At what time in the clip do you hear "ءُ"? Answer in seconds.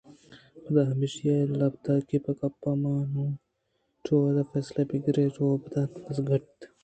2.69-2.81